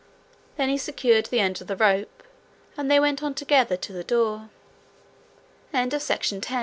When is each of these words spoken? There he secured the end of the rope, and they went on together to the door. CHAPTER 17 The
There 0.57 0.67
he 0.67 0.79
secured 0.79 1.27
the 1.27 1.39
end 1.39 1.61
of 1.61 1.67
the 1.67 1.75
rope, 1.75 2.23
and 2.75 2.89
they 2.89 2.99
went 2.99 3.21
on 3.21 3.35
together 3.35 3.77
to 3.77 3.93
the 3.93 4.03
door. 4.03 4.49
CHAPTER 5.73 5.99
17 5.99 6.39
The 6.39 6.59